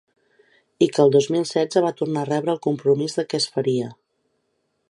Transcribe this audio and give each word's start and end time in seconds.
I 0.85 0.87
que 0.95 1.03
al 1.03 1.13
dos 1.15 1.27
mil 1.35 1.45
setze 1.51 1.85
va 1.87 1.93
tornar 2.01 2.23
a 2.25 2.31
rebre 2.31 2.57
el 2.57 2.61
compromís 2.67 3.19
de 3.19 3.29
que 3.33 3.45
es 3.45 3.49
faria. 3.59 3.95